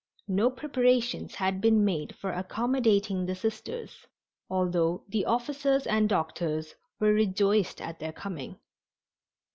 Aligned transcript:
No 0.27 0.49
preparations 0.49 1.35
had 1.35 1.61
been 1.61 1.85
made 1.85 2.15
for 2.15 2.31
accommodating 2.31 3.23
the 3.23 3.35
Sisters, 3.35 4.07
although 4.49 5.03
the 5.07 5.25
officers 5.25 5.85
and 5.85 6.09
doctors 6.09 6.73
were 6.99 7.13
rejoiced 7.13 7.79
at 7.79 7.99
their 7.99 8.11
coming. 8.11 8.57